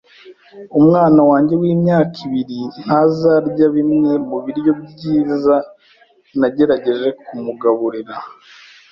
Umwana 0.79 1.21
wanjye 1.29 1.53
w'imyaka 1.61 2.15
ibiri 2.27 2.59
ntazarya 2.83 3.67
bimwe 3.75 4.11
mubiryo 4.29 4.71
byiza 4.83 5.55
nagerageje 6.39 7.07
kumugaburira. 7.25 8.15